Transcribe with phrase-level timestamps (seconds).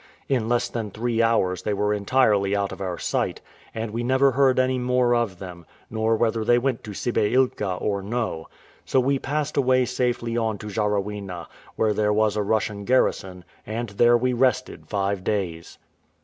[0.27, 3.39] In less than three hours they were entirely out of our sight,
[3.71, 8.01] and we never heard any more of them, nor whether they went to Sibeilka or
[8.01, 8.47] no.
[8.83, 11.45] So we passed away safely on to Jarawena,
[11.75, 15.77] where there was a Russian garrison, and there we rested five days.